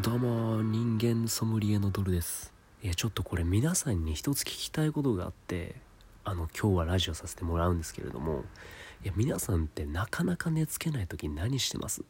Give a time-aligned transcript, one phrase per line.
[0.00, 2.50] どうも人間ソムリエのドルです。
[2.82, 5.74] いやちょっとこれ皆さんに一つ聞きたいことがあって
[6.24, 8.44] あの今日はラジオさせてもらうんですけれども
[9.04, 12.00] いや皆さんってなかなか寝つけない時何してます？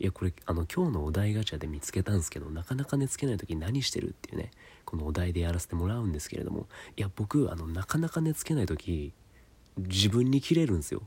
[0.00, 4.50] いやこれあの今日のお題ガチャで見つけたんですけどなかなか寝つけない時何してるっていうね
[4.84, 6.66] このお題でやらせてもらうんですけれども
[6.96, 9.12] いや僕あのなかなか寝つけない時
[9.78, 11.02] 自分に切れるんですよ。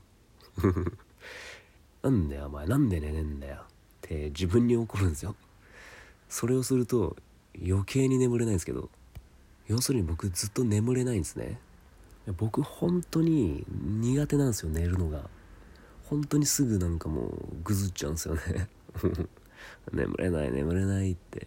[2.02, 2.66] なんだよお前。
[2.66, 3.56] なんで寝ねえんだよ。
[3.56, 3.60] っ
[4.00, 5.36] て自分に怒るんですよ。
[6.34, 7.14] それをすると
[7.64, 8.90] 余計に眠れないんですけど
[9.68, 11.60] 要するに僕ずっと眠れないんですね。
[12.36, 15.30] 僕本当に苦手なんですよ寝るのが。
[16.06, 18.68] 本当にすぐなんかもうぐずっちゃうんですよね。
[19.94, 21.46] 眠れない眠れないって。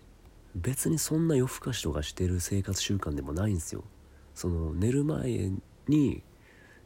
[0.56, 3.84] 別にそんな夜更かしとかしてる生活習慣でもないんですよ。
[4.36, 5.52] その寝る前
[5.90, 6.24] に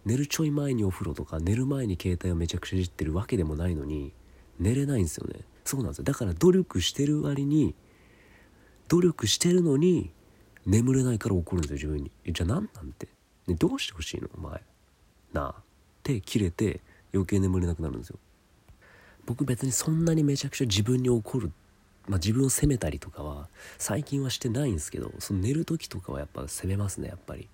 [0.05, 4.11] 寝るちょい前にお風呂とか寝る前に携帯をめちゃくちゃいじってるわけでもないのに
[4.57, 5.41] 寝れないんですよね。
[5.65, 6.05] そうなんですよ。
[6.05, 7.75] だから努力してる割に
[8.91, 10.11] 努力してるのに
[10.65, 12.11] 眠れないから怒るんですよ自分に。
[12.33, 13.07] じゃあ何なんて、
[13.47, 14.27] ね、どうしてほしいの？
[14.37, 14.61] お前。
[15.31, 15.49] なあ。
[15.51, 15.53] っ
[16.03, 16.81] て切れて
[17.13, 18.19] 余計眠れなくなるんですよ。
[19.25, 21.53] 僕別にそんなにめちゃくちゃ自分に怒る
[22.09, 23.47] まあ、自分を責めたりとかは
[23.77, 27.47] 最近はしてないんですけどその寝る時とかはやっぱ責めますねやっぱり。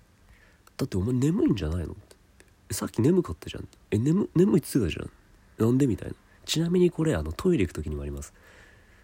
[0.76, 1.92] だってお前眠いんじゃないの？
[1.92, 1.94] っ
[2.68, 2.74] て。
[2.74, 3.68] さっき眠かったじゃん。
[3.92, 5.66] え眠眠いって言ってたじゃん。
[5.68, 5.86] なんで？
[5.86, 6.14] みたいな。
[6.44, 8.34] ちなみにこれあのトイレ行く時にもあります。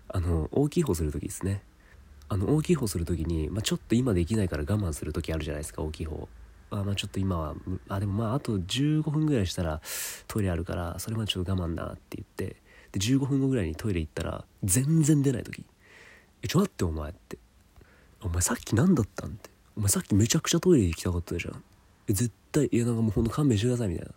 [0.09, 1.63] あの大きい方する時ですね。
[2.29, 6.29] あの大きい方する時に、まあ、ちょっと今できないから我慢する時あるじゃないですか大きい方。
[6.71, 7.55] あまあちょっと今は
[7.89, 9.81] あでもまああと15分ぐらいしたら
[10.27, 12.57] トイレあるからそれまでちょっと我慢だって言って
[12.93, 15.65] で15分後ぐらいにトイレ行ったら全然出ない時
[16.43, 17.39] 「えちょ待ってお前」って
[18.23, 21.63] 「お前さっき何だったん?」って「お前さっきめちゃくちゃトイレ行きたかったじゃん」
[22.09, 24.13] え絶対いやなんかもうほんと勘弁してくださいみたいな。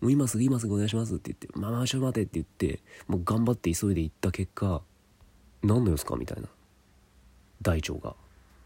[0.00, 4.82] もう今すぐ今すぐお願いしますって言って「まあまあちょっと待て」って言ってもう頑張って急いで行った結果
[5.62, 6.48] 「何の様子か?」みたいな。
[7.62, 8.14] 大腸が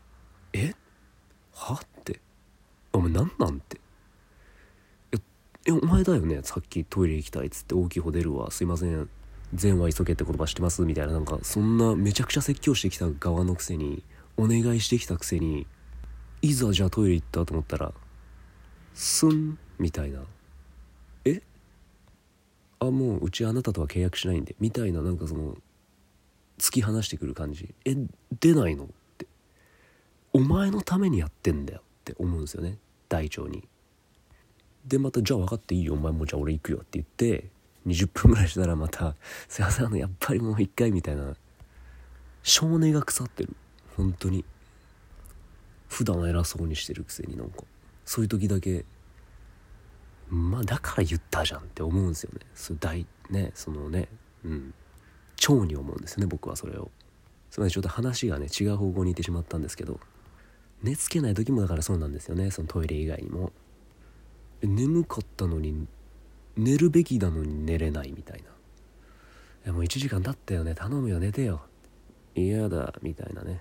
[0.55, 0.75] 「え？
[1.53, 2.21] は?」って
[2.93, 3.81] 「お前何なん?」て
[5.12, 5.19] 「え
[5.66, 6.41] えお前だよね？
[6.43, 7.75] さっきトイレ行きたいっつって。
[7.75, 8.50] 大きい方出るわ。
[8.50, 9.09] すいません。
[9.54, 11.12] 善は急げって言葉知ってます?」みたいな。
[11.12, 14.03] なんかそんなめちゃくちゃ説教してきた側のくせに。
[14.37, 15.66] お願いしてきたくせに。
[16.43, 17.94] いざじゃあトイレ行ったと思ったら
[18.93, 20.21] スンみたいな。
[21.25, 21.41] え？
[22.81, 24.54] あもううちあなたとは契約しないんで。
[24.60, 25.03] みたいな。
[25.03, 25.56] なんかその
[26.59, 27.75] 突き放してくる感じ。
[27.84, 27.97] え
[28.41, 28.84] 出ないの？
[28.84, 28.87] っ
[29.19, 29.26] て。
[30.32, 32.78] お前のためにやってんだよって思うんですよね。
[33.09, 33.69] 大腸に。
[34.87, 35.94] でまたじゃあ分かっていいよ。
[35.94, 37.50] お前もじゃあ俺行くよって言って
[37.87, 39.16] 20分ぐらいしたらまた
[39.48, 41.34] 「すいませんあのやっぱりもう一回」みたいな
[42.42, 43.54] 少年が腐ってる。
[43.97, 44.44] 本当に。
[45.88, 47.65] 普段偉そうにしてるくせになんか。
[48.04, 48.84] そういう時だけ
[50.28, 52.41] まあだから言ったじゃんって思うんですよね。
[52.54, 54.09] そ大ねそのね。
[54.44, 54.75] うん。
[55.44, 56.91] 超に思うんですよね僕はそれを。
[57.50, 60.00] すみませんちょっと話がね違う方向に行ってしまったんですけど
[60.82, 63.53] 寝つけない時もだからそうなんですよねそのトイレ以外にも。
[64.62, 65.87] 眠かったのに
[66.56, 68.43] 寝るべきなのに寝れないみたい
[69.65, 69.71] な。
[69.71, 71.60] いもう1時間経ったよね頼むよ寝てよ。
[72.34, 73.60] 嫌だみたいなね。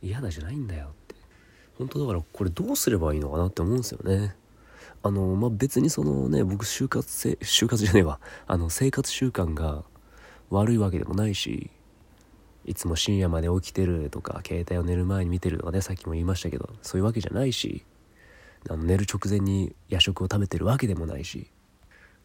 [0.00, 1.16] 嫌だじゃないんだよって。
[1.78, 4.36] 本当だからこれどうすればいいのかなって思うんですよね。
[5.02, 8.20] あのまあ別にそのね僕就活せ就活じゃねえわ。
[8.46, 9.82] あの生活習慣が
[10.50, 11.70] 悪いわけでもないし
[12.64, 17.84] いつも深夜まで起きてるとか携帯を寝る前に見てるとかねさっきも言いましたけどそういうわけじゃないし
[18.68, 21.48] あの寝る直前に夜食を食べてるわけでもないし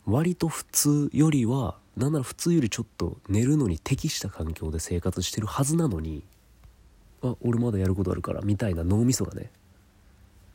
[0.06, 6.24] 割と普通よりはなんなら普通よりちょっと寝るのに適した環境で生活してるはずなのに
[7.24, 9.52] あ俺まだやることあるからみたいな脳みそがね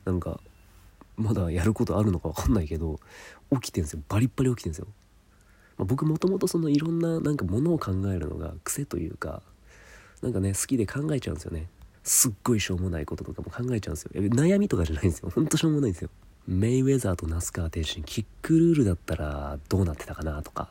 [0.05, 0.39] なんか
[1.17, 2.99] まだやることあるのか分かんないけど
[3.51, 4.01] 起きてんすよ。
[4.07, 4.87] バリッバリ起きてんすよ、
[5.77, 9.41] まあ、僕もともとそのいろんななんかものを考えるのが癖というか
[10.21, 11.67] なんかね好きで考えちゃうんですよね。
[12.03, 14.11] すっごいしょうもないこととかも考えちゃうんですよ。
[14.13, 15.29] 悩みとかじゃないんですよ。
[15.29, 16.09] ほんとしょうもないんですよ。
[16.47, 20.69] メイウェザーとナスカー天心キックルールだったらどうなってたかなとか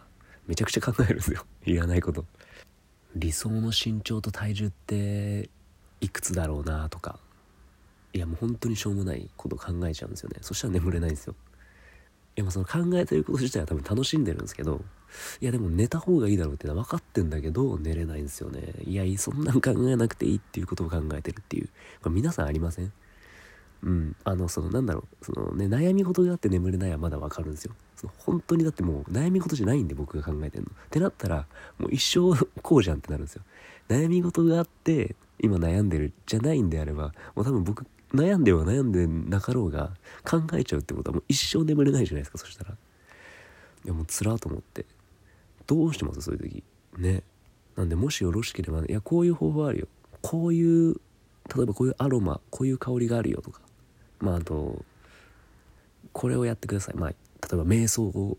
[0.49, 1.45] めちゃくちゃ考えるんですよ。
[1.65, 2.25] いらないこと。
[3.15, 5.49] 理想の身長と体重って
[6.01, 7.19] いくつだろうなとか。
[8.13, 10.39] いやもう本当にしょうもないこと考えちゃうんですよね。
[10.41, 11.35] そしたら眠れないんですよ。
[12.37, 14.83] いやまあその考えてること自体は多分楽しんでるんですけど
[15.41, 18.73] いやでも寝た方がいいだろうってのは分かってんだけど寝れないんですよね。
[18.85, 21.69] いやそんなん考えなくていいっていうことを考えてるっていう
[22.03, 22.93] これ皆さんありません？
[23.83, 24.17] うん。
[24.25, 27.75] あのそのなんだろうそのね悩み事があって眠れないはまだ分かるんですよ。
[27.97, 30.71] その本当にだってもう悩み事じゃないんで僕が考えてるの。
[30.71, 31.47] ってなったら
[31.79, 33.43] もう一生こうじゃんってなるんですよ。
[33.89, 37.85] 悩み事があって今悩んでるじゃないんであればもう多分僕
[38.15, 39.93] 悩んでは悩んでなかろうが
[40.25, 42.73] 考えちゃうってことはもう一生眠れないじゃないですかそしたら。
[42.73, 44.85] いやもうつらと思って。
[45.67, 46.65] どうしてますそういう時。
[46.99, 47.23] ね。
[47.77, 49.89] なんでもしよろしければ、ね、いやこういう方法あるよ。
[50.23, 50.95] こういう
[51.55, 53.61] 例えばこういうアロマこういう香りがあるよとか。
[54.19, 54.85] まああと
[56.13, 56.97] これをやってください。
[56.97, 57.17] まあ例
[57.53, 58.37] えば瞑想を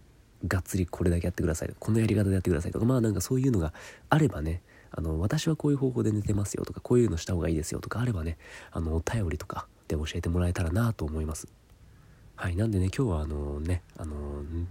[0.47, 1.73] がっつりこれだけやってください。
[1.79, 2.85] このやり方でやってくださいとか。
[2.85, 3.73] まあなんかそういうのが
[4.09, 4.61] あればね。
[4.91, 8.37] あの私はこういう方法で寝てますよとかこういうのした方がいいですよとかあればね
[8.71, 11.47] あのお便りとかで教えてもらえたらなと思います。
[12.35, 14.15] はいなんでね今日はあのねあの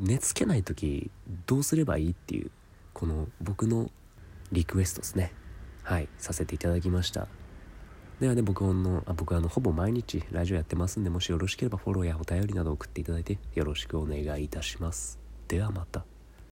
[0.00, 1.10] 寝つけない時
[1.46, 2.50] どうすればいいっていう
[2.92, 3.90] この僕の
[4.50, 5.32] リクエストですね。
[5.82, 7.28] はいさせていただきました。
[8.20, 15.18] ではね僕のあ僕あのほぼ毎日ラジオやってますんでもしよろしければフォローやお便りなど送っていただいてよろしくお願いいたします。
[15.48, 16.09] ではまた。